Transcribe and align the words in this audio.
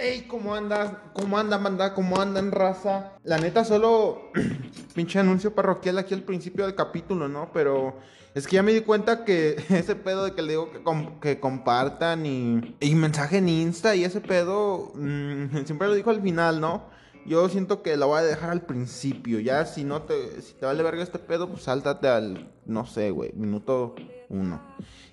Ey, 0.00 0.28
¿cómo 0.28 0.54
andas? 0.54 0.92
¿Cómo 1.12 1.38
anda, 1.38 1.58
manda? 1.58 1.92
¿Cómo 1.92 2.20
andan, 2.20 2.52
raza? 2.52 3.14
La 3.24 3.36
neta, 3.36 3.64
solo 3.64 4.30
pinche 4.94 5.18
anuncio 5.18 5.56
parroquial 5.56 5.98
aquí 5.98 6.14
al 6.14 6.22
principio 6.22 6.66
del 6.66 6.76
capítulo, 6.76 7.26
¿no? 7.26 7.50
Pero 7.52 7.96
es 8.32 8.46
que 8.46 8.54
ya 8.54 8.62
me 8.62 8.72
di 8.72 8.82
cuenta 8.82 9.24
que 9.24 9.56
ese 9.70 9.96
pedo 9.96 10.24
de 10.24 10.34
que 10.34 10.42
le 10.42 10.50
digo 10.50 10.70
que, 10.70 10.80
que 11.20 11.40
compartan 11.40 12.26
y, 12.26 12.76
y 12.78 12.94
mensaje 12.94 13.38
en 13.38 13.48
Insta 13.48 13.96
y 13.96 14.04
ese 14.04 14.20
pedo, 14.20 14.92
mm, 14.94 15.64
siempre 15.66 15.88
lo 15.88 15.94
dijo 15.94 16.10
al 16.10 16.22
final, 16.22 16.60
¿no? 16.60 16.84
Yo 17.26 17.48
siento 17.48 17.82
que 17.82 17.96
lo 17.96 18.06
voy 18.06 18.20
a 18.20 18.22
dejar 18.22 18.50
al 18.50 18.62
principio. 18.62 19.40
Ya 19.40 19.66
si 19.66 19.82
no 19.82 20.02
te, 20.02 20.40
si 20.42 20.54
te 20.54 20.64
vale 20.64 20.84
verga 20.84 21.02
este 21.02 21.18
pedo, 21.18 21.48
pues 21.48 21.64
sáltate 21.64 22.06
al, 22.06 22.52
no 22.66 22.86
sé, 22.86 23.10
güey, 23.10 23.32
minuto 23.32 23.96
uno. 24.28 24.62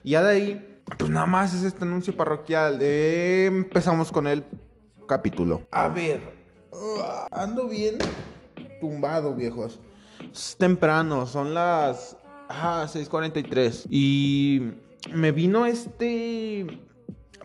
Y 0.03 0.11
ya 0.11 0.21
de 0.21 0.29
ahí, 0.29 0.81
pues 0.99 1.09
nada 1.09 1.25
más 1.25 1.55
es 1.55 1.63
este 1.63 1.85
anuncio 1.85 2.15
parroquial. 2.15 2.79
Empezamos 2.83 4.11
con 4.11 4.27
el 4.27 4.43
capítulo. 5.05 5.61
A 5.71 5.87
ver, 5.87 6.21
uh, 6.71 7.01
ando 7.31 7.67
bien 7.67 7.97
tumbado, 8.79 9.33
viejos. 9.33 9.79
Es 10.31 10.55
temprano, 10.57 11.25
son 11.25 11.53
las 11.53 12.17
ah, 12.49 12.85
6:43. 12.87 13.87
Y 13.89 14.71
me 15.13 15.31
vino 15.31 15.65
este 15.65 16.79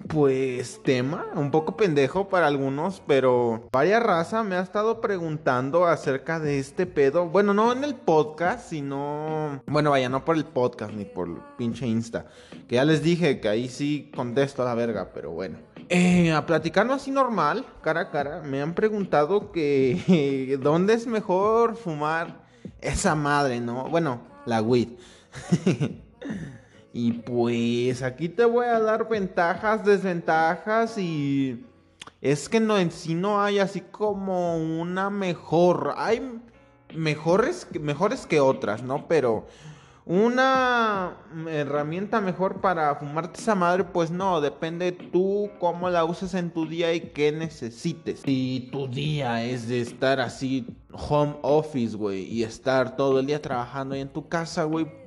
pues 0.09 0.81
tema, 0.83 1.27
un 1.35 1.51
poco 1.51 1.77
pendejo 1.77 2.29
para 2.29 2.47
algunos, 2.47 3.03
pero 3.07 3.69
varias 3.73 4.03
raza 4.03 4.43
me 4.43 4.57
ha 4.57 4.61
estado 4.61 5.01
preguntando 5.01 5.87
acerca 5.87 6.41
de 6.41 6.59
este 6.59 6.87
pedo. 6.87 7.27
Bueno, 7.27 7.55
no 7.55 7.73
en 7.73 7.85
el 7.85 7.95
podcast, 7.95 8.69
sino... 8.71 9.63
Bueno, 9.67 9.91
vaya, 9.91 10.09
no 10.09 10.25
por 10.25 10.37
el 10.37 10.45
podcast 10.45 10.93
ni 10.93 11.05
por 11.05 11.29
el 11.29 11.37
pinche 11.57 11.87
Insta. 11.87 12.27
Que 12.69 12.77
ya 12.77 12.85
les 12.85 13.03
dije 13.03 13.41
que 13.41 13.49
ahí 13.49 13.69
sí 13.69 14.11
contesto 14.15 14.63
a 14.63 14.67
la 14.67 14.75
verga, 14.75 15.11
pero 15.15 15.31
bueno. 15.31 15.59
Eh, 15.89 16.33
a 16.33 16.47
platicarlo 16.47 16.95
así 16.95 17.11
normal, 17.11 17.67
cara 17.83 18.01
a 18.03 18.11
cara, 18.11 18.43
me 18.43 18.63
han 18.63 18.75
preguntado 18.75 19.53
que... 19.53 20.59
¿Dónde 20.63 20.95
es 20.95 21.07
mejor 21.07 21.77
fumar 21.77 22.45
esa 22.81 23.15
madre, 23.15 23.61
no? 23.61 23.89
Bueno, 23.89 24.21
la 24.47 24.63
weed. 24.63 24.89
Y 26.93 27.13
pues 27.13 28.03
aquí 28.03 28.29
te 28.29 28.45
voy 28.45 28.67
a 28.67 28.81
dar 28.81 29.09
ventajas, 29.09 29.85
desventajas 29.85 30.99
y 30.99 31.65
es 32.21 32.49
que 32.49 32.61
no 32.61 32.79
en 32.79 32.91
sí 32.91 33.15
no 33.15 33.41
hay 33.41 33.59
así 33.59 33.81
como 33.81 34.57
una 34.57 35.09
mejor. 35.09 35.95
Hay 35.97 36.41
mejores, 36.95 37.67
mejores 37.81 38.27
que 38.27 38.41
otras, 38.41 38.83
¿no? 38.83 39.07
Pero 39.07 39.47
una 40.05 41.17
herramienta 41.49 42.21
mejor 42.21 42.61
para 42.61 42.97
fumarte 42.97 43.41
esa 43.41 43.55
madre, 43.55 43.85
pues 43.85 44.11
no, 44.11 44.41
depende 44.41 44.91
tú 44.91 45.51
cómo 45.61 45.89
la 45.89 46.05
uses 46.05 46.35
en 46.35 46.51
tu 46.51 46.67
día 46.67 46.93
y 46.93 47.01
qué 47.01 47.31
necesites. 47.31 48.23
Si 48.25 48.69
tu 48.73 48.89
día 48.89 49.45
es 49.45 49.69
de 49.69 49.81
estar 49.81 50.21
así 50.21 50.67
home 50.93 51.37
office, 51.43 51.97
güey, 51.97 52.25
y 52.25 52.43
estar 52.43 52.97
todo 52.97 53.21
el 53.21 53.27
día 53.27 53.41
trabajando 53.41 53.95
ahí 53.95 54.01
en 54.01 54.09
tu 54.09 54.29
casa, 54.29 54.65
güey, 54.65 55.00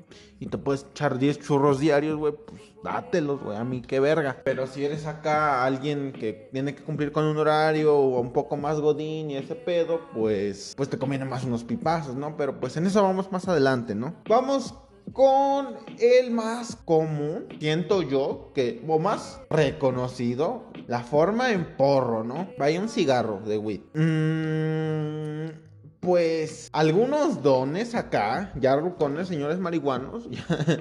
y 0.43 0.47
te 0.47 0.57
puedes 0.57 0.85
echar 0.91 1.19
10 1.19 1.39
churros 1.39 1.79
diarios, 1.79 2.17
güey, 2.17 2.33
pues 2.33 2.61
dátelos, 2.83 3.41
güey, 3.41 3.55
a 3.55 3.63
mí 3.63 3.81
qué 3.81 4.01
verga. 4.01 4.41
Pero 4.43 4.67
si 4.67 4.83
eres 4.83 5.05
acá 5.05 5.63
alguien 5.63 6.11
que 6.11 6.49
tiene 6.51 6.75
que 6.75 6.83
cumplir 6.83 7.13
con 7.13 7.23
un 7.23 7.37
horario 7.37 7.95
o 7.95 8.19
un 8.19 8.33
poco 8.33 8.57
más 8.57 8.81
godín 8.81 9.31
y 9.31 9.37
ese 9.37 9.55
pedo, 9.55 10.01
pues, 10.13 10.73
pues 10.75 10.89
te 10.89 10.97
conviene 10.97 11.23
más 11.23 11.45
unos 11.45 11.63
pipazos, 11.63 12.17
¿no? 12.17 12.35
Pero 12.35 12.59
pues 12.59 12.75
en 12.75 12.85
eso 12.85 13.01
vamos 13.01 13.31
más 13.31 13.47
adelante, 13.47 13.95
¿no? 13.95 14.15
Vamos 14.27 14.73
con 15.13 15.77
el 15.97 16.31
más 16.31 16.75
común, 16.75 17.45
siento 17.57 18.01
yo, 18.01 18.51
que, 18.53 18.83
o 18.85 18.99
más 18.99 19.39
reconocido, 19.49 20.65
la 20.87 20.99
forma 20.99 21.53
en 21.53 21.77
porro, 21.77 22.25
¿no? 22.25 22.49
Vaya 22.57 22.81
un 22.81 22.89
cigarro 22.89 23.39
de 23.39 23.57
weed. 23.57 23.81
Mmm... 23.93 25.72
Pues 26.03 26.67
algunos 26.73 27.41
dones 27.41 27.95
acá, 27.95 28.51
ya 28.59 28.75
rucones, 28.75 29.29
señores 29.29 29.57
marihuanos, 29.59 30.27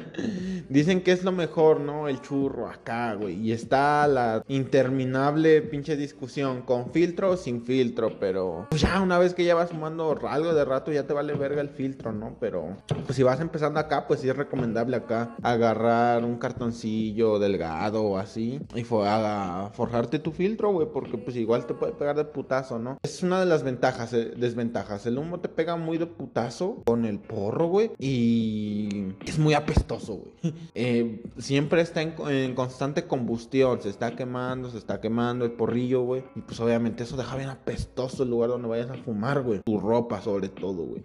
dicen 0.69 1.01
que 1.01 1.13
es 1.13 1.23
lo 1.23 1.31
mejor, 1.31 1.79
¿no? 1.79 2.09
El 2.09 2.21
churro 2.21 2.69
acá, 2.69 3.15
güey. 3.15 3.39
Y 3.41 3.53
está 3.53 4.09
la 4.09 4.43
interminable 4.49 5.63
pinche 5.63 5.97
discusión, 5.97 6.63
con 6.63 6.91
filtro 6.91 7.31
o 7.31 7.37
sin 7.37 7.65
filtro, 7.65 8.19
pero 8.19 8.67
pues 8.71 8.81
ya 8.81 9.01
una 9.01 9.17
vez 9.17 9.33
que 9.33 9.45
ya 9.45 9.55
vas 9.55 9.71
fumando 9.71 10.19
algo 10.29 10.55
de 10.55 10.65
rato, 10.65 10.91
ya 10.91 11.07
te 11.07 11.13
vale 11.13 11.35
verga 11.35 11.61
el 11.61 11.69
filtro, 11.69 12.11
¿no? 12.11 12.37
Pero 12.41 12.77
pues 12.89 13.15
si 13.15 13.23
vas 13.23 13.39
empezando 13.39 13.79
acá, 13.79 14.09
pues 14.09 14.19
sí 14.19 14.29
es 14.29 14.37
recomendable 14.37 14.97
acá 14.97 15.37
agarrar 15.45 16.25
un 16.25 16.37
cartoncillo 16.39 17.39
delgado 17.39 18.03
o 18.03 18.19
así 18.19 18.61
y 18.75 18.83
forjarte 18.83 20.19
tu 20.19 20.33
filtro, 20.33 20.73
güey, 20.73 20.89
porque 20.93 21.17
pues 21.17 21.37
igual 21.37 21.65
te 21.65 21.75
puede 21.75 21.93
pegar 21.93 22.17
de 22.17 22.25
putazo, 22.25 22.81
¿no? 22.81 22.99
Es 23.05 23.23
una 23.23 23.39
de 23.39 23.47
las 23.47 23.63
ventajas, 23.63 24.13
eh, 24.15 24.33
desventajas. 24.37 25.12
El 25.13 25.19
humo 25.19 25.41
te 25.41 25.51
pega 25.51 25.77
muy 25.77 25.99
de 25.99 26.07
putazo 26.07 26.79
con 26.87 27.05
el 27.05 27.19
porro, 27.19 27.67
güey, 27.67 27.91
y 27.99 29.13
es 29.27 29.39
muy 29.39 29.53
apestoso, 29.53 30.15
güey. 30.15 30.55
Eh, 30.75 31.23
siempre 31.37 31.83
está 31.83 32.01
en, 32.01 32.15
en 32.29 32.55
constante 32.55 33.07
combustión, 33.07 33.83
se 33.83 33.91
está 33.91 34.17
quemando, 34.17 34.71
se 34.71 34.79
está 34.79 35.01
quemando 35.01 35.45
el 35.45 35.53
porrillo, 35.53 36.03
güey, 36.03 36.25
y 36.35 36.41
pues 36.41 36.59
obviamente 36.61 37.03
eso 37.03 37.17
deja 37.17 37.37
bien 37.37 37.51
apestoso 37.51 38.23
el 38.23 38.31
lugar 38.31 38.49
donde 38.49 38.69
vayas 38.69 38.91
a 38.91 38.95
fumar, 38.95 39.43
güey. 39.43 39.61
Tu 39.61 39.79
ropa 39.79 40.23
sobre 40.23 40.49
todo, 40.49 40.85
güey. 40.85 41.03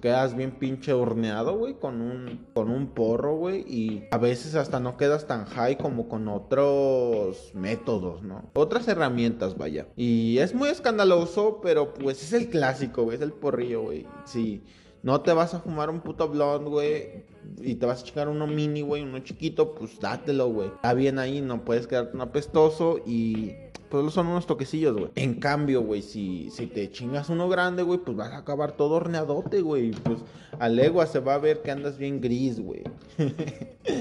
Quedas 0.00 0.36
bien 0.36 0.52
pinche 0.52 0.92
horneado, 0.92 1.56
güey, 1.58 1.74
con 1.74 2.00
un, 2.00 2.46
con 2.54 2.70
un 2.70 2.88
porro, 2.88 3.36
güey, 3.36 3.60
y 3.60 4.04
a 4.10 4.18
veces 4.18 4.54
hasta 4.54 4.80
no 4.80 4.96
quedas 4.96 5.26
tan 5.26 5.46
high 5.46 5.76
como 5.76 6.08
con 6.08 6.28
otros 6.28 7.52
métodos, 7.54 8.22
¿no? 8.22 8.50
Otras 8.54 8.86
herramientas, 8.88 9.56
vaya. 9.56 9.88
Y 9.96 10.38
es 10.38 10.54
muy 10.54 10.68
escandaloso, 10.68 11.60
pero 11.62 11.94
pues 11.94 12.22
es 12.22 12.32
el 12.32 12.48
clásico, 12.48 13.04
güey, 13.04 13.16
es 13.16 13.22
el 13.22 13.32
porrillo, 13.32 13.82
güey. 13.82 14.06
Sí. 14.24 14.62
No 15.02 15.20
te 15.20 15.32
vas 15.32 15.54
a 15.54 15.60
fumar 15.60 15.90
un 15.90 16.00
puto 16.00 16.28
blond, 16.28 16.68
güey, 16.68 17.24
y 17.60 17.76
te 17.76 17.86
vas 17.86 18.02
a 18.02 18.04
chingar 18.04 18.28
uno 18.28 18.46
mini, 18.46 18.82
güey, 18.82 19.02
uno 19.02 19.20
chiquito, 19.20 19.74
pues 19.74 19.98
dátelo, 20.00 20.48
güey. 20.48 20.68
Está 20.68 20.92
bien 20.94 21.18
ahí, 21.18 21.40
no 21.40 21.64
puedes 21.64 21.86
quedarte 21.86 22.16
un 22.16 22.22
apestoso 22.22 22.98
y 23.06 23.54
pues 23.88 24.12
son 24.12 24.26
unos 24.28 24.46
toquecillos, 24.46 24.96
güey. 24.96 25.10
En 25.14 25.34
cambio, 25.34 25.82
güey, 25.82 26.02
si, 26.02 26.50
si 26.50 26.66
te 26.66 26.90
chingas 26.90 27.28
uno 27.30 27.48
grande, 27.48 27.82
güey, 27.82 27.98
pues 27.98 28.16
vas 28.16 28.32
a 28.32 28.38
acabar 28.38 28.72
todo 28.72 28.94
horneadote, 28.94 29.60
güey. 29.60 29.90
Pues 29.90 30.18
a 30.58 30.68
legua 30.68 31.06
se 31.06 31.20
va 31.20 31.34
a 31.34 31.38
ver 31.38 31.62
que 31.62 31.70
andas 31.70 31.98
bien 31.98 32.20
gris, 32.20 32.60
güey. 32.60 32.82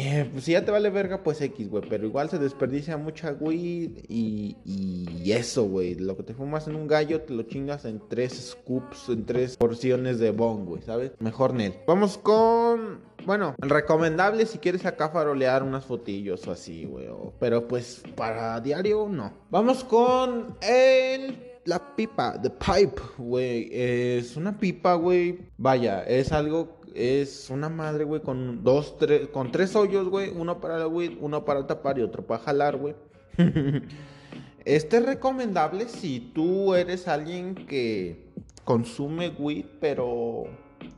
Eh, 0.00 0.28
pues 0.32 0.44
si 0.44 0.52
ya 0.52 0.64
te 0.64 0.70
vale 0.70 0.90
verga, 0.90 1.24
pues 1.24 1.40
X, 1.40 1.68
güey. 1.68 1.82
Pero 1.88 2.06
igual 2.06 2.30
se 2.30 2.38
desperdicia 2.38 2.96
mucha 2.96 3.32
weed 3.32 4.04
y, 4.08 4.56
y 4.64 5.32
eso, 5.32 5.64
güey. 5.64 5.96
Lo 5.96 6.16
que 6.16 6.22
te 6.22 6.34
fumas 6.34 6.68
en 6.68 6.76
un 6.76 6.86
gallo, 6.86 7.22
te 7.22 7.34
lo 7.34 7.42
chingas 7.42 7.84
en 7.84 8.00
tres 8.08 8.52
scoops, 8.52 9.08
en 9.08 9.26
tres 9.26 9.56
porciones 9.56 10.20
de 10.20 10.30
bong, 10.30 10.66
güey, 10.66 10.82
¿sabes? 10.82 11.10
Mejor 11.18 11.52
Nel. 11.52 11.74
Vamos 11.84 12.16
con. 12.16 13.00
Bueno, 13.26 13.56
recomendable 13.58 14.46
si 14.46 14.58
quieres 14.58 14.86
acá 14.86 15.08
farolear 15.08 15.64
unas 15.64 15.84
fotillos 15.84 16.46
o 16.46 16.52
así, 16.52 16.84
güey. 16.84 17.08
Pero 17.40 17.66
pues 17.66 18.04
para 18.14 18.60
diario, 18.60 19.08
no. 19.10 19.32
Vamos 19.50 19.82
con 19.82 20.56
el. 20.62 21.47
La 21.68 21.78
pipa, 21.94 22.40
the 22.40 22.48
pipe, 22.48 22.98
güey. 23.18 23.68
Es 23.70 24.38
una 24.38 24.56
pipa, 24.56 24.94
güey. 24.94 25.38
Vaya, 25.58 26.02
es 26.04 26.32
algo 26.32 26.80
es 26.94 27.50
una 27.50 27.68
madre, 27.68 28.04
güey, 28.04 28.22
con 28.22 28.64
dos, 28.64 28.96
tres, 28.96 29.28
con 29.28 29.52
tres 29.52 29.76
hoyos, 29.76 30.08
güey. 30.08 30.30
Uno 30.34 30.62
para 30.62 30.78
la 30.78 30.88
weed, 30.88 31.18
uno 31.20 31.44
para 31.44 31.66
tapar 31.66 31.98
y 31.98 32.02
otro 32.02 32.26
para 32.26 32.42
jalar, 32.42 32.78
güey. 32.78 32.94
este 34.64 34.96
es 34.96 35.04
recomendable 35.04 35.90
si 35.90 36.20
tú 36.34 36.74
eres 36.74 37.06
alguien 37.06 37.54
que 37.54 38.24
consume 38.64 39.28
weed, 39.38 39.66
pero 39.78 40.44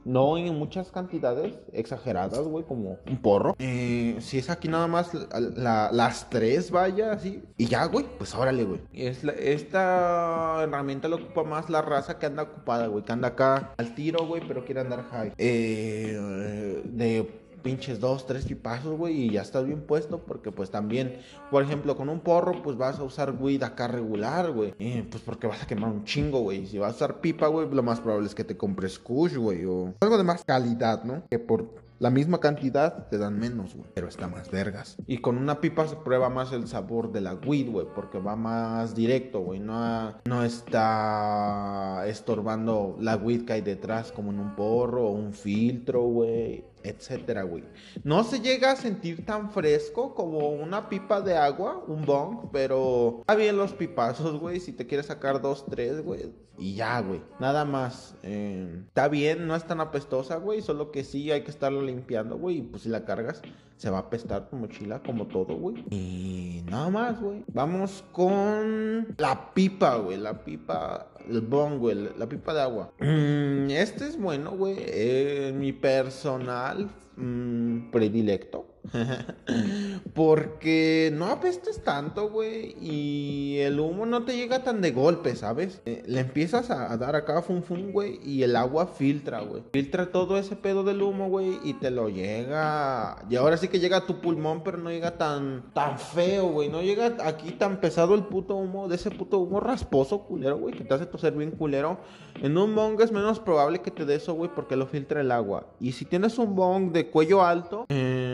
no 0.05 0.39
en 0.39 0.59
muchas 0.59 0.91
cantidades 0.91 1.55
exageradas, 1.73 2.41
güey, 2.41 2.65
como 2.65 2.99
un 3.07 3.17
porro. 3.23 3.55
Eh, 3.59 4.17
si 4.21 4.39
es 4.39 4.51
aquí 4.51 4.69
nada 4.69 4.87
más 4.87 5.13
la- 5.15 5.41
la- 5.41 5.93
las 5.93 6.29
tres, 6.31 6.71
vaya, 6.71 7.13
así. 7.13 7.43
Y 7.57 7.67
ya, 7.67 7.85
güey, 7.87 8.07
pues 8.19 8.35
órale, 8.35 8.65
güey. 8.65 8.81
Es 8.93 9.25
la- 9.25 9.33
esta 9.33 10.63
herramienta 10.63 11.09
lo 11.09 11.17
ocupa 11.17 11.45
más 11.45 11.71
la 11.71 11.83
raza 11.83 12.19
que 12.19 12.27
anda 12.27 12.43
ocupada, 12.45 12.87
güey. 12.87 13.05
Que 13.05 13.13
anda 13.13 13.29
acá 13.29 13.75
al 13.77 13.95
tiro, 13.95 14.27
güey, 14.27 14.43
pero 14.47 14.65
quiere 14.65 14.81
andar 14.81 15.05
high. 15.11 15.33
Eh, 15.39 16.83
de 16.85 17.40
pinches 17.63 18.01
dos, 18.01 18.27
tres 18.27 18.45
pipazos, 18.45 18.97
güey, 18.97 19.23
y 19.25 19.31
ya 19.31 19.43
estás 19.43 19.65
bien 19.67 19.83
puesto, 19.83 20.19
porque 20.19 20.53
pues 20.53 20.71
también, 20.71 21.19
por 21.51 21.63
ejemplo, 21.63 21.97
con 21.97 22.09
un 22.09 22.21
porro, 22.21 22.63
pues 22.63 22.77
vas 22.77 22.99
a 22.99 23.03
usar 23.03 23.35
weed 23.39 23.63
acá 23.63 23.89
regular, 23.89 24.51
güey, 24.53 24.75
Eh, 24.79 25.07
pues 25.11 25.23
porque 25.23 25.47
vas 25.47 25.63
a 25.63 25.67
quemar 25.67 25.91
un 25.91 26.05
chingo, 26.05 26.41
güey, 26.41 26.67
si 26.67 26.79
vas 26.79 26.93
a 26.93 26.97
usar 26.97 27.21
pipa, 27.21 27.47
güey, 27.49 27.69
lo 27.71 27.83
más 27.83 28.01
probable 28.01 28.27
es 28.27 28.35
que 28.35 28.45
te 28.45 28.57
compres 28.57 28.99
kush, 28.99 29.37
güey, 29.37 29.65
o 29.65 29.95
algo 30.01 30.19
de 30.19 30.25
más 30.25 30.45
calidad, 30.45 31.05
¿no? 31.05 31.23
Que 31.31 31.39
por 31.39 31.91
la 31.99 32.09
misma 32.09 32.41
cantidad 32.41 33.09
te 33.09 33.19
dan 33.19 33.39
menos, 33.39 33.75
güey, 33.75 33.87
pero 33.93 34.09
está 34.09 34.27
más 34.27 34.51
vergas. 34.51 34.97
Y 35.07 35.19
con 35.19 35.37
una 35.37 35.61
pipa 35.61 35.87
se 35.87 35.97
prueba 35.97 36.31
más 36.31 36.51
el 36.51 36.67
sabor 36.67 37.13
de 37.13 37.21
la 37.21 37.35
weed, 37.35 37.71
güey, 37.71 37.87
porque 37.95 38.19
va 38.19 38.37
más 38.37 38.95
directo, 38.95 39.41
güey, 39.41 39.61
no, 39.61 40.15
no 40.25 40.43
está 40.43 42.05
estorbando 42.07 42.97
la 43.01 43.17
weed 43.17 43.45
que 43.45 43.53
hay 43.53 43.61
detrás 43.61 44.13
como 44.13 44.31
en 44.33 44.41
un 44.41 44.57
porro 44.57 45.09
o 45.09 45.13
un 45.13 45.35
filtro, 45.35 46.03
güey. 46.05 46.65
Etcétera, 46.83 47.43
güey. 47.43 47.65
No 48.05 48.25
se 48.25 48.41
llega 48.41 48.73
a 48.73 48.77
sentir 48.77 49.25
tan 49.25 49.51
fresco 49.51 50.15
como 50.15 50.51
una 50.51 50.89
pipa 50.89 51.21
de 51.21 51.37
agua, 51.37 51.85
un 51.87 52.05
bong, 52.05 52.51
pero 52.53 53.19
está 53.21 53.35
bien 53.35 53.57
los 53.57 53.73
pipazos, 53.73 54.39
güey. 54.39 54.61
Si 54.61 54.73
te 54.73 54.87
quieres 54.87 55.07
sacar 55.07 55.41
dos, 55.41 55.67
tres, 55.67 56.03
güey. 56.03 56.33
Y 56.59 56.75
ya, 56.75 57.01
güey. 57.01 57.23
Nada 57.39 57.65
más. 57.65 58.15
Eh, 58.23 58.83
está 58.89 59.09
bien, 59.09 59.47
no 59.47 59.57
es 59.57 59.65
tan 59.65 59.81
apestosa, 59.81 60.37
güey. 60.37 60.61
Solo 60.61 60.91
que 60.91 61.05
sí 61.05 61.31
hay 61.31 61.43
que 61.43 61.51
estarlo 61.51 61.83
limpiando, 61.83 62.37
güey. 62.37 62.59
Y 62.59 62.63
pues 62.63 62.83
si 62.83 62.89
la 62.89 63.05
cargas, 63.05 63.41
se 63.81 63.89
va 63.89 63.97
a 63.97 64.01
apestar 64.03 64.51
tu 64.51 64.57
mochila 64.57 65.03
como 65.03 65.27
todo, 65.27 65.57
güey. 65.57 65.83
Y 65.89 66.63
nada 66.69 66.91
más, 66.91 67.19
güey. 67.19 67.43
Vamos 67.47 68.05
con 68.13 69.07
la 69.17 69.55
pipa, 69.55 69.97
güey. 69.97 70.19
La 70.19 70.45
pipa 70.45 71.11
el 71.27 71.41
bong, 71.41 71.79
güey, 71.79 71.97
la 72.19 72.29
pipa 72.29 72.53
de 72.53 72.61
agua. 72.61 72.93
Mm, 72.99 73.71
este 73.71 74.07
es 74.07 74.21
bueno, 74.21 74.51
güey. 74.51 74.77
Eh, 74.81 75.55
mi 75.57 75.73
personal 75.73 76.91
mm, 77.17 77.91
predilecto. 77.91 78.67
Porque 80.15 81.11
no 81.15 81.27
apestes 81.27 81.83
tanto, 81.83 82.29
güey. 82.29 82.75
Y 82.79 83.30
el 83.61 83.81
humo 83.81 84.07
no 84.07 84.25
te 84.25 84.37
llega 84.37 84.63
tan 84.63 84.81
de 84.81 84.91
golpe, 84.93 85.35
¿sabes? 85.37 85.81
Eh, 85.87 86.03
le 86.07 86.21
empiezas 86.21 86.71
a, 86.71 86.97
dar 86.97 87.17
acá 87.17 87.43
fum 87.43 87.63
fum, 87.63 87.93
güey. 87.93 88.21
Y 88.25 88.43
el 88.43 88.57
agua 88.57 88.87
filtra, 88.87 89.41
güey. 89.41 89.63
Filtra 89.73 90.13
todo 90.13 90.39
ese 90.39 90.57
pedo 90.57 90.85
del 90.85 91.03
humo, 91.03 91.29
güey. 91.29 91.59
Y 91.65 91.75
te 91.75 91.91
lo 91.91 92.09
llega. 92.09 93.25
Y 93.29 93.37
ahora 93.37 93.57
sí 93.57 93.69
que 93.69 93.81
llega 93.81 93.99
a 93.99 94.07
tu 94.07 94.21
pulmón, 94.21 94.63
pero 94.63 94.79
no 94.79 94.91
llega 94.91 95.17
tan, 95.17 95.73
tan 95.73 95.99
feo, 95.99 96.49
güey. 96.49 96.69
No 96.69 96.83
llega 96.83 97.17
aquí 97.25 97.53
tan 97.53 97.81
pesado 97.81 98.15
el 98.15 98.25
puto 98.25 98.57
humo. 98.57 98.89
De 98.89 98.97
ese 98.97 99.11
puto 99.11 99.39
humo 99.39 99.61
rasposo, 99.61 100.21
culero, 100.25 100.59
güey. 100.59 100.75
Que 100.75 100.85
te 100.85 100.95
hace 100.95 101.07
toser 101.07 101.33
bien 101.35 101.53
culero. 101.53 101.99
En 102.43 102.57
un 102.57 102.75
bong 102.75 103.01
es 103.01 103.13
menos 103.13 103.41
probable 103.41 103.81
que 103.81 103.91
te 103.91 104.05
dé 104.05 104.17
eso, 104.17 104.35
güey. 104.35 104.51
Porque 104.55 104.77
lo 104.77 104.87
filtra 104.87 105.21
el 105.21 105.31
agua. 105.31 105.67
Y 105.81 105.93
si 105.93 106.05
tienes 106.05 106.39
un 106.39 106.55
bong 106.55 106.93
de 106.93 107.11
cuello 107.11 107.43
alto, 107.43 107.87
eh 107.89 108.31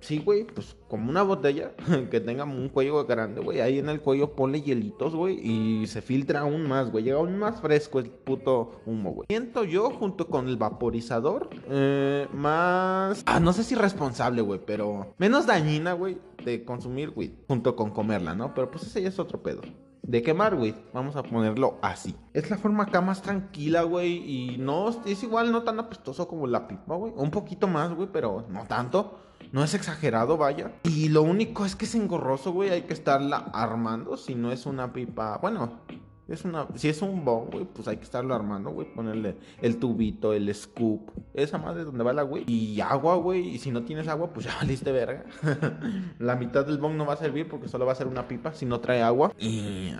sí, 0.00 0.18
güey, 0.18 0.44
pues 0.44 0.76
como 0.88 1.10
una 1.10 1.22
botella 1.22 1.72
que 2.10 2.20
tenga 2.20 2.44
un 2.44 2.68
cuello 2.68 3.04
grande, 3.06 3.40
güey. 3.40 3.60
Ahí 3.60 3.78
en 3.78 3.88
el 3.88 4.00
cuello 4.00 4.32
ponle 4.34 4.51
hielitos, 4.60 5.14
güey. 5.14 5.38
Y 5.42 5.86
se 5.86 6.02
filtra 6.02 6.40
aún 6.40 6.68
más, 6.68 6.90
güey. 6.90 7.04
Llega 7.04 7.16
aún 7.16 7.38
más 7.38 7.60
fresco 7.60 7.98
el 7.98 8.10
puto 8.10 8.82
humo, 8.84 9.12
güey. 9.12 9.26
Siento 9.28 9.64
yo, 9.64 9.90
junto 9.90 10.28
con 10.28 10.48
el 10.48 10.56
vaporizador, 10.56 11.48
eh, 11.68 12.28
más. 12.32 13.22
Ah, 13.26 13.40
no 13.40 13.52
sé 13.52 13.64
si 13.64 13.74
responsable, 13.74 14.42
güey, 14.42 14.60
pero 14.64 15.14
menos 15.18 15.46
dañina, 15.46 15.94
güey, 15.94 16.18
de 16.44 16.64
consumir, 16.64 17.10
güey, 17.10 17.34
junto 17.48 17.74
con 17.76 17.90
comerla, 17.90 18.34
¿no? 18.34 18.54
Pero 18.54 18.70
pues 18.70 18.84
ese 18.84 19.02
ya 19.02 19.08
es 19.08 19.18
otro 19.18 19.42
pedo 19.42 19.62
de 20.02 20.22
quemar, 20.22 20.56
güey. 20.56 20.74
Vamos 20.92 21.16
a 21.16 21.22
ponerlo 21.22 21.78
así. 21.80 22.14
Es 22.32 22.50
la 22.50 22.58
forma 22.58 22.84
acá 22.84 23.00
más 23.00 23.22
tranquila, 23.22 23.82
güey. 23.82 24.16
Y 24.16 24.58
no, 24.58 24.90
es 25.06 25.22
igual, 25.22 25.52
no 25.52 25.62
tan 25.62 25.78
apestoso 25.78 26.28
como 26.28 26.46
la 26.46 26.66
pipa, 26.66 26.94
güey. 26.96 27.12
Un 27.16 27.30
poquito 27.30 27.68
más, 27.68 27.94
güey, 27.94 28.08
pero 28.12 28.44
no 28.48 28.66
tanto. 28.66 29.18
No 29.52 29.62
es 29.62 29.74
exagerado, 29.74 30.38
vaya. 30.38 30.72
Y 30.84 31.10
lo 31.10 31.22
único 31.22 31.66
es 31.66 31.76
que 31.76 31.84
es 31.84 31.94
engorroso, 31.94 32.52
güey. 32.52 32.70
Hay 32.70 32.82
que 32.82 32.94
estarla 32.94 33.36
armando. 33.52 34.16
Si 34.16 34.34
no 34.34 34.50
es 34.50 34.64
una 34.64 34.94
pipa. 34.94 35.38
Bueno, 35.42 35.80
es 36.26 36.46
una, 36.46 36.66
si 36.76 36.88
es 36.88 37.02
un 37.02 37.24
bong, 37.26 37.50
güey, 37.50 37.66
pues 37.66 37.86
hay 37.88 37.98
que 37.98 38.04
estarlo 38.04 38.34
armando, 38.34 38.70
güey. 38.70 38.92
Ponerle 38.94 39.36
el 39.60 39.78
tubito, 39.78 40.32
el 40.32 40.52
scoop. 40.54 41.10
Esa 41.34 41.58
madre 41.58 41.84
donde 41.84 42.02
va 42.02 42.14
la 42.14 42.22
güey. 42.22 42.44
Y 42.50 42.80
agua, 42.80 43.16
güey. 43.16 43.48
Y 43.48 43.58
si 43.58 43.70
no 43.70 43.82
tienes 43.82 44.08
agua, 44.08 44.32
pues 44.32 44.46
ya 44.46 44.56
valiste 44.60 44.90
verga. 44.90 45.24
la 46.18 46.36
mitad 46.36 46.64
del 46.64 46.78
bong 46.78 46.94
no 46.94 47.04
va 47.04 47.12
a 47.12 47.18
servir 47.18 47.46
porque 47.46 47.68
solo 47.68 47.84
va 47.84 47.92
a 47.92 47.96
ser 47.96 48.06
una 48.06 48.28
pipa 48.28 48.54
si 48.54 48.64
no 48.64 48.80
trae 48.80 49.02
agua. 49.02 49.32
Y 49.38 49.92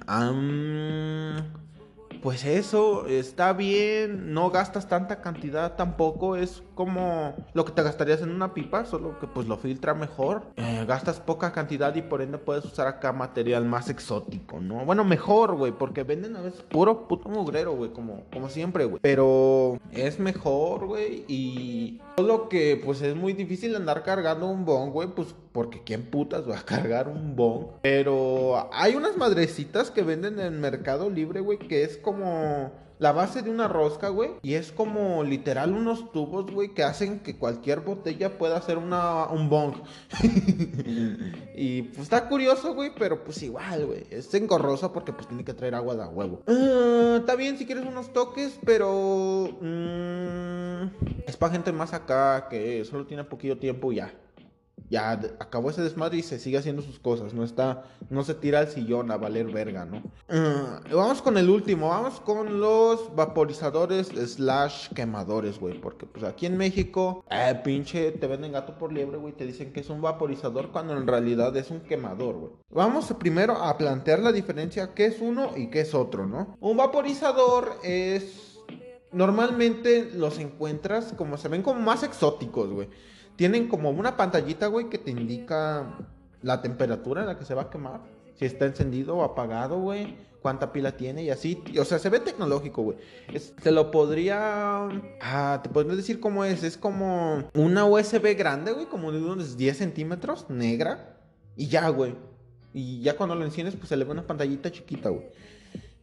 pues 2.22 2.44
eso 2.44 3.06
está 3.08 3.52
bien, 3.52 4.32
no 4.32 4.50
gastas 4.50 4.88
tanta 4.88 5.20
cantidad 5.20 5.74
tampoco, 5.74 6.36
es 6.36 6.62
como 6.76 7.34
lo 7.52 7.64
que 7.64 7.72
te 7.72 7.82
gastarías 7.82 8.22
en 8.22 8.30
una 8.30 8.54
pipa, 8.54 8.84
solo 8.84 9.18
que 9.18 9.26
pues 9.26 9.48
lo 9.48 9.56
filtra 9.56 9.92
mejor. 9.92 10.42
Eh, 10.56 10.84
gastas 10.86 11.18
poca 11.18 11.52
cantidad 11.52 11.92
y 11.96 12.02
por 12.02 12.22
ende 12.22 12.38
puedes 12.38 12.64
usar 12.64 12.86
acá 12.86 13.12
material 13.12 13.64
más 13.64 13.90
exótico, 13.90 14.60
¿no? 14.60 14.84
Bueno, 14.84 15.04
mejor, 15.04 15.56
güey, 15.56 15.72
porque 15.72 16.04
venden 16.04 16.36
a 16.36 16.42
veces 16.42 16.62
puro 16.62 17.08
puto 17.08 17.28
mugrero, 17.28 17.74
güey, 17.74 17.90
como, 17.90 18.22
como 18.32 18.48
siempre, 18.48 18.84
güey. 18.84 19.00
Pero 19.02 19.78
es 19.90 20.20
mejor, 20.20 20.86
güey, 20.86 21.24
y 21.26 22.00
solo 22.16 22.48
que 22.48 22.80
pues 22.84 23.02
es 23.02 23.16
muy 23.16 23.32
difícil 23.32 23.74
andar 23.74 24.04
cargando 24.04 24.46
un 24.46 24.64
bong, 24.64 24.92
güey, 24.92 25.08
pues 25.08 25.34
porque 25.52 25.82
quién 25.84 26.02
putas 26.02 26.48
va 26.48 26.58
a 26.58 26.64
cargar 26.66 27.08
un 27.08 27.36
bong. 27.36 27.66
Pero 27.82 28.68
hay 28.72 28.94
unas 28.94 29.16
madrecitas 29.16 29.90
que 29.90 30.02
venden 30.02 30.40
en 30.40 30.60
Mercado 30.60 31.10
Libre, 31.10 31.40
güey, 31.40 31.58
que 31.58 31.84
es 31.84 31.96
como 31.96 32.72
la 33.02 33.10
base 33.10 33.42
de 33.42 33.50
una 33.50 33.66
rosca, 33.66 34.08
güey. 34.10 34.30
Y 34.42 34.54
es 34.54 34.70
como 34.70 35.24
literal 35.24 35.72
unos 35.72 36.12
tubos, 36.12 36.48
güey, 36.50 36.72
que 36.72 36.84
hacen 36.84 37.18
que 37.18 37.36
cualquier 37.36 37.80
botella 37.80 38.38
pueda 38.38 38.56
hacer 38.56 38.78
una, 38.78 39.26
un 39.26 39.48
bong. 39.50 39.74
y 41.56 41.82
pues 41.82 41.98
está 41.98 42.28
curioso, 42.28 42.74
güey, 42.74 42.92
pero 42.96 43.24
pues 43.24 43.42
igual, 43.42 43.86
güey. 43.86 44.06
Es 44.08 44.32
engorroso 44.34 44.92
porque 44.92 45.12
pues 45.12 45.26
tiene 45.26 45.44
que 45.44 45.52
traer 45.52 45.74
agua 45.74 45.96
de 45.96 46.06
huevo. 46.06 46.42
Ah, 46.46 47.16
está 47.18 47.34
bien 47.34 47.58
si 47.58 47.66
quieres 47.66 47.84
unos 47.84 48.12
toques, 48.12 48.56
pero... 48.64 49.48
Mm, 49.60 51.22
es 51.26 51.36
para 51.36 51.52
gente 51.52 51.72
más 51.72 51.92
acá 51.92 52.46
que 52.48 52.84
solo 52.84 53.04
tiene 53.04 53.24
poquito 53.24 53.58
tiempo 53.58 53.90
y 53.90 53.96
ya 53.96 54.12
ya 54.92 55.12
acabó 55.40 55.70
ese 55.70 55.82
desmadre 55.82 56.18
y 56.18 56.22
se 56.22 56.38
sigue 56.38 56.58
haciendo 56.58 56.82
sus 56.82 56.98
cosas, 56.98 57.32
no 57.32 57.44
está, 57.44 57.84
no 58.10 58.22
se 58.24 58.34
tira 58.34 58.58
al 58.58 58.68
sillón 58.68 59.10
a 59.10 59.16
valer 59.16 59.46
verga, 59.46 59.86
¿no? 59.86 60.02
Ah, 60.28 60.82
vamos 60.92 61.22
con 61.22 61.38
el 61.38 61.48
último, 61.48 61.88
vamos 61.88 62.20
con 62.20 62.60
los 62.60 63.16
vaporizadores 63.16 64.08
slash 64.08 64.90
quemadores, 64.90 65.58
güey, 65.58 65.80
porque 65.80 66.04
pues 66.04 66.24
aquí 66.24 66.44
en 66.44 66.58
México, 66.58 67.24
eh, 67.30 67.58
pinche, 67.64 68.12
te 68.12 68.26
venden 68.26 68.52
gato 68.52 68.76
por 68.76 68.92
liebre, 68.92 69.16
güey, 69.16 69.32
te 69.32 69.46
dicen 69.46 69.72
que 69.72 69.80
es 69.80 69.88
un 69.88 70.02
vaporizador 70.02 70.70
cuando 70.72 70.94
en 70.94 71.06
realidad 71.06 71.56
es 71.56 71.70
un 71.70 71.80
quemador, 71.80 72.34
güey. 72.34 72.52
Vamos 72.68 73.10
primero 73.18 73.54
a 73.54 73.78
plantear 73.78 74.18
la 74.18 74.30
diferencia, 74.30 74.92
qué 74.92 75.06
es 75.06 75.22
uno 75.22 75.52
y 75.56 75.70
qué 75.70 75.80
es 75.80 75.94
otro, 75.94 76.26
¿no? 76.26 76.58
Un 76.60 76.76
vaporizador 76.76 77.78
es... 77.82 78.58
Normalmente 79.10 80.10
los 80.14 80.38
encuentras 80.38 81.12
como 81.12 81.36
se 81.36 81.48
ven 81.48 81.62
como 81.62 81.80
más 81.80 82.02
exóticos, 82.02 82.70
güey 82.70 82.88
tienen 83.36 83.68
como 83.68 83.90
una 83.90 84.16
pantallita, 84.16 84.66
güey, 84.66 84.88
que 84.88 84.98
te 84.98 85.10
indica 85.10 85.98
la 86.42 86.60
temperatura 86.60 87.22
en 87.22 87.28
la 87.28 87.38
que 87.38 87.44
se 87.44 87.54
va 87.54 87.62
a 87.62 87.70
quemar. 87.70 88.00
Si 88.34 88.44
está 88.44 88.66
encendido 88.66 89.16
o 89.16 89.22
apagado, 89.22 89.78
güey. 89.78 90.16
Cuánta 90.40 90.72
pila 90.72 90.96
tiene 90.96 91.22
y 91.22 91.30
así. 91.30 91.62
O 91.78 91.84
sea, 91.84 92.00
se 92.00 92.08
ve 92.08 92.18
tecnológico, 92.18 92.82
güey. 92.82 92.98
te 93.62 93.70
lo 93.70 93.92
podría. 93.92 94.88
Ah, 95.20 95.60
te 95.62 95.68
podría 95.68 95.94
decir 95.94 96.18
cómo 96.18 96.44
es. 96.44 96.64
Es 96.64 96.76
como 96.76 97.44
una 97.54 97.84
USB 97.84 98.36
grande, 98.36 98.72
güey. 98.72 98.86
Como 98.86 99.12
de 99.12 99.22
unos 99.22 99.56
10 99.56 99.76
centímetros, 99.76 100.46
negra. 100.48 101.16
Y 101.56 101.68
ya, 101.68 101.88
güey. 101.90 102.16
Y 102.74 103.02
ya 103.02 103.16
cuando 103.16 103.36
lo 103.36 103.44
enciendes, 103.44 103.76
pues 103.76 103.88
se 103.88 103.96
le 103.96 104.04
ve 104.04 104.10
una 104.10 104.26
pantallita 104.26 104.72
chiquita, 104.72 105.10
güey. 105.10 105.26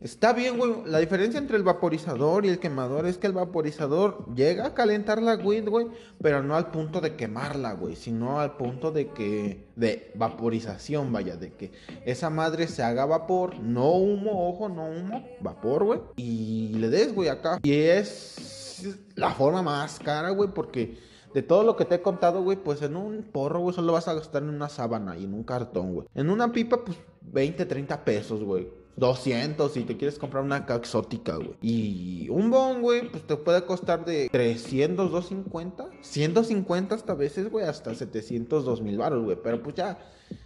Está 0.02 0.32
bien, 0.32 0.58
güey. 0.58 0.76
La 0.86 1.00
diferencia 1.00 1.38
entre 1.38 1.58
el 1.58 1.64
vaporizador 1.64 2.46
y 2.46 2.50
el 2.50 2.60
quemador 2.60 3.06
es 3.06 3.18
que 3.18 3.28
el 3.28 3.34
vaporizador 3.34 4.34
llega 4.34 4.68
a 4.68 4.74
calentar 4.74 5.22
la 5.22 5.36
weed, 5.36 5.68
güey, 5.68 5.88
pero 6.22 6.42
no 6.42 6.56
al 6.56 6.72
punto 6.72 7.02
de 7.02 7.18
quemarla, 7.18 7.74
güey, 7.74 7.98
sino 7.98 8.40
al 8.40 8.56
punto 8.56 8.92
de 8.94 9.10
que 9.10 9.68
de 9.76 10.12
vaporización, 10.16 11.12
vaya, 11.12 11.36
de 11.36 11.52
que 11.52 11.74
esa 12.06 12.30
madre 12.30 12.68
se 12.68 12.82
haga 12.82 13.06
vapor, 13.06 13.60
no 13.60 13.92
humo, 13.92 14.50
ojo, 14.50 14.70
no 14.70 14.86
humo, 14.86 15.28
vapor, 15.42 15.84
güey, 15.84 16.00
y 16.16 16.76
le 16.76 16.90
des, 16.90 17.14
güey, 17.14 17.28
acá. 17.28 17.60
Y 17.62 17.74
es 17.74 18.98
la 19.16 19.32
forma 19.32 19.62
más 19.62 20.00
cara, 20.00 20.30
güey, 20.30 20.50
porque 20.54 20.98
de 21.34 21.44
todo 21.44 21.64
lo 21.64 21.76
que 21.76 21.84
te 21.84 21.96
he 21.96 22.02
contado, 22.02 22.42
güey, 22.42 22.58
pues 22.58 22.82
en 22.84 22.96
un 22.96 23.24
porro, 23.24 23.60
güey, 23.60 23.76
solo 23.76 23.92
vas 23.92 24.08
a 24.08 24.14
gastar 24.14 24.44
en 24.44 24.50
una 24.50 24.70
sábana 24.70 25.18
y 25.18 25.26
en 25.26 25.34
un 25.34 25.44
cartón, 25.44 25.94
güey. 25.94 26.08
En 26.16 26.30
una 26.30 26.54
pipa, 26.54 26.86
pues 26.86 26.98
20, 27.22 27.66
30 27.66 28.06
pesos, 28.06 28.44
güey. 28.44 28.79
200 29.00 29.72
si 29.72 29.84
te 29.84 29.98
quieres 29.98 30.20
comprar 30.20 30.44
una 30.44 30.58
exótica, 30.58 31.36
güey. 31.36 31.56
Y 31.62 32.30
un 32.30 32.52
bon, 32.52 32.82
güey, 32.82 33.10
pues 33.10 33.26
te 33.26 33.38
puede 33.38 33.64
costar 33.66 34.06
de 34.06 34.30
300, 34.30 35.12
250, 35.12 35.90
150 36.02 36.96
hasta 36.96 37.14
veces, 37.14 37.50
güey, 37.50 37.66
hasta 37.66 37.96
700, 37.96 38.66
2000 38.66 38.98
baros, 38.98 39.24
güey. 39.24 39.38
Pero 39.42 39.64
pues 39.64 39.76
ya 39.76 39.98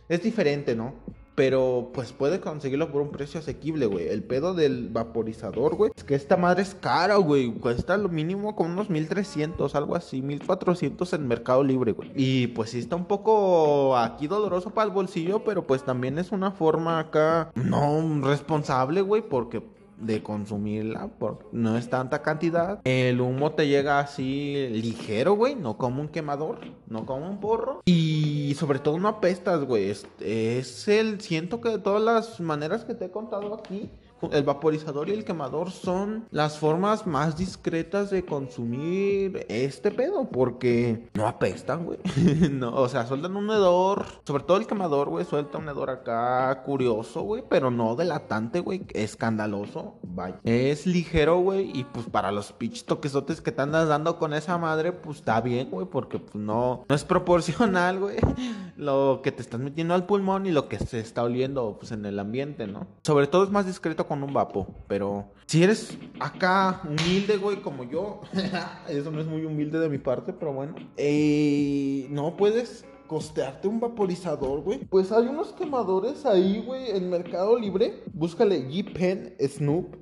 es 0.08 0.22
diferente, 0.22 0.76
¿no? 0.76 0.94
Pero 1.36 1.90
pues 1.94 2.14
puede 2.14 2.40
conseguirlo 2.40 2.92
por 2.92 3.02
un 3.02 3.10
precio 3.10 3.40
asequible, 3.40 3.88
güey. 3.88 4.08
El 4.08 4.24
pedo 4.24 4.54
del 4.54 4.90
vaporizador, 4.90 5.76
güey. 5.76 5.92
Es 5.96 6.04
que 6.04 6.14
esta 6.14 6.38
madre 6.38 6.62
es 6.62 6.76
cara, 6.76 7.16
güey. 7.16 7.52
Cuesta 7.52 7.98
lo 7.98 8.10
mínimo 8.10 8.56
como 8.56 8.72
unos 8.72 8.90
1300, 8.90 9.74
algo 9.74 9.96
así. 9.96 10.22
1400 10.22 11.12
en 11.14 11.28
Mercado 11.28 11.64
Libre, 11.64 11.94
güey. 11.94 12.12
Y 12.16 12.48
pues 12.48 12.70
sí 12.70 12.80
está 12.80 12.96
un 12.96 13.06
poco 13.06 13.98
aquí 13.98 14.28
doloroso 14.28 14.70
para 14.70 14.86
el 14.86 14.94
bolsillo. 14.94 15.44
Pero 15.44 15.66
pues 15.66 15.84
también 15.84 16.20
es 16.20 16.32
una 16.32 16.52
forma 16.52 17.00
acá 17.00 17.52
no 17.56 18.22
responsable, 18.22 19.02
güey. 19.02 19.24
Porque 19.24 19.64
de 19.98 20.24
consumirla, 20.24 21.10
porque 21.20 21.46
no 21.52 21.78
es 21.78 21.90
tanta 21.90 22.22
cantidad. 22.22 22.80
El 22.84 23.22
humo 23.22 23.52
te 23.54 23.68
llega 23.68 24.00
así 24.00 24.68
ligero, 24.72 25.34
güey, 25.34 25.56
no 25.56 25.78
como 25.78 26.02
un 26.02 26.08
quemador, 26.08 26.60
no 26.88 27.06
como 27.06 27.30
un 27.30 27.40
porro. 27.40 27.82
Y 27.86 28.56
sobre 28.58 28.80
todo 28.80 29.00
no 29.00 29.08
apestas, 29.08 29.64
güey. 29.64 29.90
Es, 29.90 30.08
es 30.20 30.88
el, 30.88 31.22
siento 31.22 31.62
que 31.62 31.70
de 31.70 31.80
todas 31.80 32.02
las 32.02 32.40
maneras 32.40 32.86
que 32.86 32.94
te 32.94 33.06
he 33.06 33.12
contado 33.12 33.54
aquí, 33.54 33.90
el 34.32 34.44
vaporizador 34.44 35.10
y 35.10 35.14
el 35.14 35.26
quemador 35.26 35.72
son 35.72 36.26
las 36.32 36.58
formas 36.58 37.06
más 37.08 37.38
discretas 37.38 38.10
de 38.10 38.26
consumir 38.26 39.46
este 39.50 39.92
pedo, 39.92 40.30
porque 40.30 41.10
no 41.14 41.28
apestan, 41.28 41.86
güey. 41.86 42.00
no, 42.52 42.74
o 42.76 42.88
sea, 42.90 43.06
sueltan 43.06 43.36
un 43.36 43.50
hedor, 43.50 44.06
sobre 44.26 44.44
todo 44.44 44.58
el 44.58 44.68
quemador, 44.68 45.10
güey, 45.10 45.26
suelta 45.26 45.58
un 45.58 45.70
hedor 45.70 45.90
acá 45.90 46.64
curioso, 46.64 47.22
güey, 47.22 47.44
pero 47.50 47.72
no 47.72 47.96
delatante, 47.96 48.60
güey, 48.60 48.84
escandaloso, 48.94 49.96
vaya. 50.04 50.40
Es 50.44 50.86
ligero, 50.86 51.40
güey, 51.40 51.72
y 51.78 51.84
pues 51.84 52.08
para 52.08 52.32
los 52.32 52.52
pitch 52.54 52.86
toquesotes 52.86 53.42
que 53.42 53.52
te 53.52 53.62
andas 53.62 53.88
dando 53.88 54.18
con 54.18 54.34
esa 54.34 54.58
madre, 54.58 54.92
pues 54.92 55.18
está 55.18 55.42
bien, 55.42 55.70
güey, 55.70 55.88
porque 55.88 56.20
pues 56.20 56.36
no, 56.36 56.86
no 56.88 56.96
es 56.96 57.04
proporcional, 57.04 58.00
güey, 58.00 58.18
lo 58.78 59.22
que 59.24 59.32
te 59.32 59.42
estás 59.42 59.60
metiendo 59.60 59.94
al 59.94 60.06
pulmón 60.06 60.46
y 60.46 60.52
lo 60.52 60.70
que 60.70 60.80
se 60.80 61.00
está 61.00 61.24
oliendo, 61.24 61.78
pues 61.80 61.92
en 61.92 62.06
el 62.06 62.20
ambiente, 62.20 62.68
¿no? 62.68 62.88
Sobre 63.04 63.28
todo 63.28 63.44
es 63.44 63.50
más 63.50 63.66
discreto 63.66 64.08
con 64.08 64.13
un 64.22 64.34
vapo, 64.34 64.68
pero 64.88 65.32
si 65.48 65.64
eres 65.64 65.98
acá 66.20 66.82
humilde, 66.84 67.38
güey, 67.38 67.62
como 67.62 67.84
yo, 67.84 68.22
eso 68.88 69.10
no 69.12 69.22
es 69.22 69.28
muy 69.28 69.46
humilde 69.46 69.80
de 69.80 69.90
mi 69.90 69.98
parte, 69.98 70.34
pero 70.34 70.54
bueno, 70.54 70.76
eh, 70.98 72.06
no 72.10 72.36
puedes 72.36 72.86
costearte 73.08 73.68
un 73.68 73.80
vaporizador, 73.80 74.62
güey. 74.62 74.80
Pues 74.86 75.12
hay 75.12 75.28
unos 75.28 75.54
quemadores 75.54 76.26
ahí, 76.26 76.64
güey, 76.66 76.92
en 76.92 77.10
Mercado 77.10 77.58
Libre. 77.58 78.02
Búscale 78.14 78.68
G-Pen 78.68 79.36
Snoop. 79.40 79.96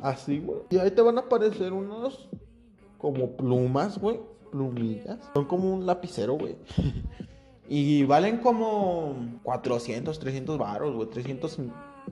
Así, 0.00 0.38
güey. 0.38 0.60
Y 0.70 0.78
ahí 0.78 0.90
te 0.90 1.02
van 1.02 1.18
a 1.18 1.22
aparecer 1.22 1.72
unos 1.72 2.28
como 2.98 3.36
plumas, 3.36 3.98
güey. 3.98 4.20
Plumillas. 4.50 5.18
Son 5.34 5.46
como 5.46 5.74
un 5.74 5.86
lapicero, 5.86 6.34
güey. 6.34 6.56
y 7.68 8.04
valen 8.04 8.38
como 8.38 9.16
400, 9.42 10.18
300 10.18 10.58
baros, 10.58 10.94
güey. 10.94 11.08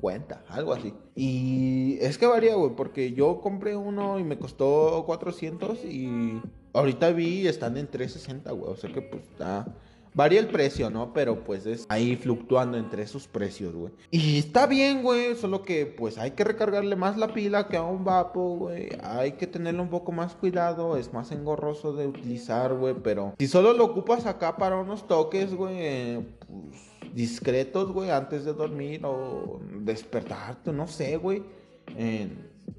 350, 0.01 0.45
algo 0.49 0.73
así. 0.73 0.95
Y 1.15 1.99
es 2.01 2.19
que 2.19 2.27
varía, 2.27 2.55
güey, 2.55 2.75
porque 2.75 3.13
yo 3.13 3.41
compré 3.41 3.77
uno 3.77 4.19
y 4.19 4.25
me 4.25 4.39
costó 4.39 5.05
400 5.07 5.85
y 5.85 6.41
ahorita 6.73 7.11
vi 7.11 7.47
están 7.47 7.77
en 7.77 7.87
360, 7.87 8.53
güey. 8.53 8.71
O 8.71 8.77
sea 8.77 8.93
que 8.93 9.03
pues 9.03 9.23
está 9.25 9.67
Varía 10.15 10.41
el 10.41 10.49
precio, 10.49 10.91
¿no? 10.91 11.15
Pero 11.15 11.43
pues 11.43 11.65
es 11.65 11.87
ahí 11.89 12.17
fluctuando 12.17 12.77
entre 12.77 13.03
esos 13.03 13.29
precios, 13.29 13.75
güey. 13.75 13.93
Y 14.11 14.39
está 14.39 14.67
bien, 14.67 15.03
güey. 15.03 15.35
Solo 15.37 15.63
que 15.63 15.87
pues 15.87 16.19
hay 16.19 16.33
que 16.33 16.45
recargarle 16.45 16.97
más 16.97 17.17
la 17.17 17.33
pila 17.33 17.67
que 17.67 17.79
a 17.79 17.83
un 17.83 18.05
vapo, 18.05 18.57
güey. 18.57 18.91
Hay 19.03 19.33
que 19.33 19.47
tenerle 19.47 19.81
un 19.81 19.89
poco 19.89 20.13
más 20.13 20.35
cuidado. 20.35 20.99
Es 20.99 21.15
más 21.15 21.33
engorroso 21.33 21.95
de 21.95 22.07
utilizar, 22.07 22.75
güey. 22.75 22.95
Pero 23.03 23.35
si 23.39 23.47
solo 23.47 23.73
lo 23.73 23.87
ocupas 23.87 24.27
acá 24.27 24.57
para 24.59 24.77
unos 24.77 25.07
toques, 25.07 25.55
güey, 25.55 26.21
pues 26.47 26.92
discretos, 27.15 27.93
güey, 27.93 28.11
antes 28.11 28.45
de 28.45 28.53
dormir 28.53 29.03
o 29.05 29.61
despertarte, 29.81 30.73
no 30.73 30.87
sé, 30.87 31.17
güey. 31.17 31.43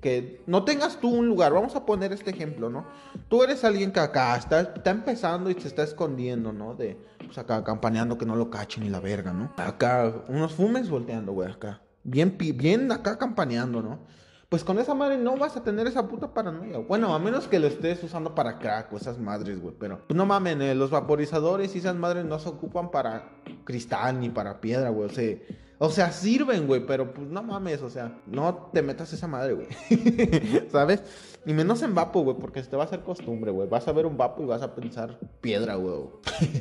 que 0.02 0.42
no 0.48 0.64
tengas 0.64 1.00
tú 1.00 1.10
un 1.10 1.28
lugar. 1.28 1.54
Vamos 1.54 1.76
a 1.76 1.86
poner 1.86 2.12
este 2.14 2.32
ejemplo, 2.32 2.70
¿no? 2.70 2.86
Tú 3.28 3.44
eres 3.44 3.64
alguien 3.64 3.92
que 3.92 4.00
acá 4.00 4.36
está, 4.36 4.62
está 4.62 4.92
empezando 4.92 5.50
y 5.50 5.54
se 5.56 5.68
está 5.68 5.84
escondiendo, 5.84 6.52
¿no? 6.52 6.74
De 6.76 6.98
pues 7.26 7.38
acá 7.38 7.64
campaneando 7.64 8.18
que 8.18 8.26
no 8.26 8.36
lo 8.36 8.50
cachen 8.50 8.84
ni 8.84 8.90
la 8.90 9.00
verga, 9.00 9.34
¿no? 9.34 9.54
Acá 9.58 10.24
unos 10.28 10.54
fumes 10.54 10.90
volteando, 10.90 11.32
güey, 11.34 11.52
acá. 11.52 11.82
Bien, 12.04 12.36
bien 12.38 12.92
acá 12.92 13.18
campaneando, 13.18 13.82
¿no? 13.82 14.00
Pues 14.54 14.64
con 14.64 14.78
esa 14.78 14.94
madre 14.94 15.18
no 15.18 15.36
vas 15.36 15.58
a 15.58 15.64
tener 15.64 15.88
esa 15.88 16.08
puta 16.08 16.32
paranoia. 16.32 16.78
Bueno, 16.78 17.16
a 17.16 17.18
menos 17.18 17.48
que 17.48 17.58
lo 17.58 17.66
estés 17.66 18.04
usando 18.04 18.36
para 18.36 18.60
crack 18.60 18.94
o 18.94 18.98
esas 18.98 19.18
madres, 19.18 19.60
güey. 19.60 19.74
Pero 19.80 20.02
pues 20.06 20.16
no 20.16 20.28
mamen, 20.28 20.62
eh, 20.62 20.76
los 20.76 20.92
vaporizadores 20.92 21.74
y 21.74 21.80
esas 21.80 21.96
madres 21.96 22.24
no 22.24 22.38
se 22.38 22.50
ocupan 22.50 22.92
para 22.92 23.32
cristal 23.64 24.20
ni 24.20 24.30
para 24.30 24.62
piedra, 24.62 24.92
güey. 24.92 25.10
O 25.10 25.12
sea, 25.12 25.36
o 25.80 25.90
sea, 25.90 26.12
sirven, 26.12 26.68
güey, 26.68 26.86
pero 26.86 27.14
pues 27.14 27.28
no 27.28 27.44
mames, 27.44 27.82
o 27.82 27.90
sea, 27.90 28.20
no 28.26 28.70
te 28.74 28.82
metas 28.82 29.12
esa 29.14 29.28
madre, 29.28 29.54
güey. 29.54 29.68
¿Sabes? 30.72 31.04
Y 31.46 31.54
menos 31.54 31.82
en 31.82 31.94
vapo, 31.94 32.22
güey, 32.22 32.38
porque 32.38 32.64
se 32.64 32.70
te 32.70 32.78
va 32.78 32.84
a 32.84 32.86
hacer 32.86 33.02
costumbre, 33.02 33.52
güey. 33.52 33.68
Vas 33.68 33.86
a 33.90 33.92
ver 33.92 34.06
un 34.06 34.16
vapo 34.16 34.42
y 34.44 34.46
vas 34.46 34.62
a 34.62 34.76
pensar 34.76 35.20
piedra, 35.42 35.76
güey. 35.76 36.06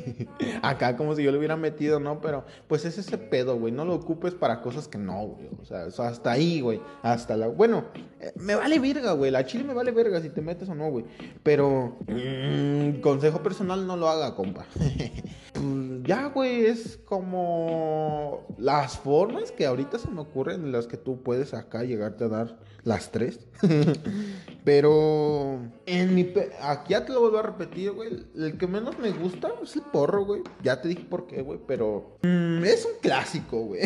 Acá 0.61 0.97
como 0.97 1.15
si 1.15 1.23
yo 1.23 1.31
le 1.31 1.37
hubiera 1.37 1.55
metido, 1.55 2.01
¿no? 2.01 2.19
Pero 2.19 2.43
pues 2.67 2.83
es 2.83 2.97
ese 2.97 3.17
pedo, 3.17 3.57
güey. 3.57 3.71
No 3.71 3.85
lo 3.85 3.95
ocupes 3.95 4.33
para 4.33 4.61
cosas 4.61 4.89
que 4.89 4.97
no, 4.97 5.27
güey. 5.27 5.47
O 5.61 5.63
sea, 5.63 5.85
hasta 5.85 6.31
ahí, 6.31 6.59
güey. 6.59 6.81
Hasta 7.01 7.37
la... 7.37 7.47
Bueno, 7.47 7.85
eh, 8.19 8.33
me 8.35 8.55
vale 8.55 8.77
verga, 8.79 9.13
güey. 9.13 9.31
La 9.31 9.45
chile 9.45 9.63
me 9.63 9.73
vale 9.73 9.91
verga 9.91 10.19
si 10.19 10.29
te 10.29 10.41
metes 10.41 10.67
o 10.67 10.75
no, 10.75 10.89
güey. 10.89 11.05
Pero... 11.43 11.95
Mmm, 12.07 12.99
consejo 12.99 13.41
personal, 13.41 13.87
no 13.87 13.95
lo 13.95 14.09
haga, 14.09 14.35
compa. 14.35 14.65
pues 15.53 16.03
ya, 16.03 16.27
güey, 16.27 16.65
es 16.65 16.99
como 17.05 18.45
las 18.57 18.97
formas 19.03 19.51
que 19.51 19.65
ahorita 19.65 19.99
se 19.99 20.09
me 20.09 20.21
ocurren 20.21 20.63
en 20.63 20.71
las 20.71 20.87
que 20.87 20.97
tú 20.97 21.21
puedes 21.21 21.53
acá 21.53 21.83
llegarte 21.83 22.23
a 22.23 22.29
dar 22.29 22.57
las 22.83 23.11
tres. 23.11 23.39
Pero 24.63 25.59
en 25.85 26.15
mi 26.15 26.33
aquí 26.61 26.93
ya 26.93 27.05
te 27.05 27.13
lo 27.13 27.21
vuelvo 27.21 27.39
a 27.39 27.43
repetir, 27.43 27.91
güey. 27.91 28.25
El 28.35 28.57
que 28.57 28.67
menos 28.67 28.97
me 28.99 29.11
gusta 29.11 29.49
es 29.61 29.75
el 29.75 29.81
porro, 29.81 30.25
güey. 30.25 30.41
Ya 30.61 30.81
te 30.81 30.87
dije 30.87 31.05
por 31.09 31.27
qué, 31.27 31.41
güey. 31.41 31.59
Pero 31.67 32.17
mm, 32.23 32.63
es 32.63 32.85
un 32.85 32.99
clásico, 33.01 33.65
güey. 33.65 33.81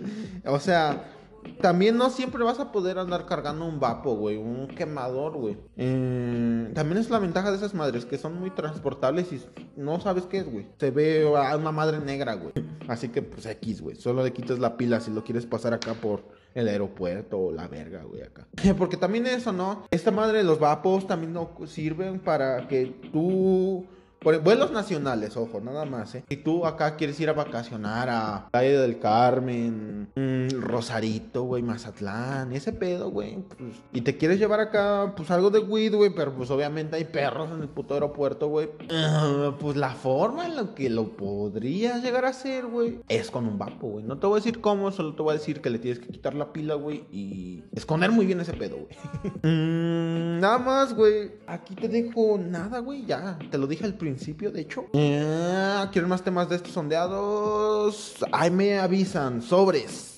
o 0.46 0.58
sea, 0.58 1.15
también 1.60 1.96
no 1.96 2.10
siempre 2.10 2.44
vas 2.44 2.60
a 2.60 2.72
poder 2.72 2.98
andar 2.98 3.26
cargando 3.26 3.64
un 3.64 3.80
vapo, 3.80 4.14
güey, 4.16 4.36
un 4.36 4.68
quemador, 4.68 5.34
güey. 5.34 5.56
Eh, 5.76 6.70
también 6.74 6.98
es 6.98 7.10
la 7.10 7.18
ventaja 7.18 7.50
de 7.50 7.56
esas 7.56 7.74
madres 7.74 8.04
que 8.04 8.18
son 8.18 8.38
muy 8.38 8.50
transportables 8.50 9.32
y 9.32 9.42
no 9.76 10.00
sabes 10.00 10.24
qué 10.26 10.38
es, 10.38 10.50
güey. 10.50 10.66
Se 10.78 10.90
ve 10.90 11.26
a 11.36 11.56
una 11.56 11.72
madre 11.72 11.98
negra, 12.00 12.34
güey. 12.34 12.52
Así 12.88 13.08
que 13.08 13.22
pues 13.22 13.46
X, 13.46 13.80
güey. 13.80 13.96
Solo 13.96 14.22
le 14.22 14.32
quitas 14.32 14.58
la 14.58 14.76
pila 14.76 15.00
si 15.00 15.10
lo 15.10 15.24
quieres 15.24 15.46
pasar 15.46 15.74
acá 15.74 15.94
por 15.94 16.24
el 16.54 16.68
aeropuerto 16.68 17.38
o 17.38 17.52
la 17.52 17.68
verga, 17.68 18.02
güey, 18.04 18.22
acá. 18.22 18.46
Porque 18.78 18.96
también 18.96 19.26
eso, 19.26 19.52
¿no? 19.52 19.84
Esta 19.90 20.10
madre 20.10 20.38
de 20.38 20.44
los 20.44 20.58
vapos 20.58 21.06
también 21.06 21.32
no 21.32 21.50
sirven 21.66 22.20
para 22.20 22.66
que 22.68 22.86
tú 23.12 23.86
por 24.20 24.40
vuelos 24.40 24.72
nacionales, 24.72 25.36
ojo, 25.36 25.60
nada 25.60 25.84
más, 25.84 26.14
¿eh? 26.14 26.24
Si 26.28 26.36
tú 26.36 26.66
acá 26.66 26.96
quieres 26.96 27.20
ir 27.20 27.28
a 27.28 27.32
vacacionar 27.32 28.08
a 28.10 28.48
Playa 28.50 28.80
del 28.80 28.98
Carmen, 28.98 30.08
Rosarito, 30.62 31.42
güey, 31.42 31.62
Mazatlán, 31.62 32.52
ese 32.52 32.72
pedo, 32.72 33.10
güey, 33.10 33.36
pues, 33.56 33.76
y 33.92 34.00
te 34.00 34.16
quieres 34.16 34.38
llevar 34.38 34.60
acá, 34.60 35.14
pues 35.16 35.30
algo 35.30 35.50
de 35.50 35.60
weed, 35.60 35.94
güey, 35.94 36.10
pero 36.14 36.34
pues 36.34 36.50
obviamente 36.50 36.96
hay 36.96 37.04
perros 37.04 37.50
en 37.52 37.62
el 37.62 37.68
puto 37.68 37.94
aeropuerto, 37.94 38.48
güey. 38.48 38.68
Pues 39.60 39.76
la 39.76 39.90
forma 39.90 40.46
en 40.46 40.56
la 40.56 40.74
que 40.74 40.90
lo 40.90 41.16
podrías 41.16 42.02
llegar 42.02 42.24
a 42.24 42.30
hacer, 42.30 42.66
güey, 42.66 43.00
es 43.08 43.30
con 43.30 43.46
un 43.46 43.58
vapo, 43.58 43.88
güey. 43.88 44.04
No 44.04 44.18
te 44.18 44.26
voy 44.26 44.36
a 44.36 44.40
decir 44.40 44.60
cómo, 44.60 44.90
solo 44.90 45.14
te 45.14 45.22
voy 45.22 45.30
a 45.30 45.38
decir 45.38 45.60
que 45.60 45.70
le 45.70 45.78
tienes 45.78 45.98
que 45.98 46.08
quitar 46.08 46.34
la 46.34 46.52
pila, 46.52 46.74
güey, 46.74 47.04
y 47.10 47.62
esconder 47.72 48.10
muy 48.10 48.26
bien 48.26 48.40
ese 48.40 48.52
pedo, 48.52 48.76
güey. 48.76 48.96
Mm, 49.46 50.40
nada 50.40 50.58
más, 50.58 50.94
güey. 50.94 51.30
Aquí 51.46 51.74
te 51.74 51.88
dejo 51.88 52.38
nada, 52.38 52.80
güey, 52.80 53.04
ya. 53.04 53.38
Te 53.50 53.58
lo 53.58 53.66
dije 53.66 53.84
al 53.84 53.94
principio 53.94 54.16
principio, 54.16 54.50
de 54.50 54.60
hecho. 54.62 54.86
Eh, 54.92 55.86
¿Quieren 55.92 56.08
más 56.08 56.22
temas 56.22 56.48
de 56.48 56.56
estos 56.56 56.72
sondeados? 56.72 58.14
Ahí 58.32 58.50
me 58.50 58.78
avisan, 58.78 59.42
sobres. 59.42 60.15